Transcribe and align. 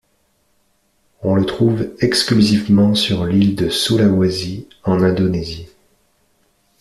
On 1.21 1.35
le 1.35 1.45
trouve 1.45 1.93
exclusivement 1.99 2.95
sur 2.95 3.23
l'île 3.25 3.55
de 3.55 3.69
Sulawesi 3.69 4.67
en 4.83 5.03
Indonésie. 5.03 5.67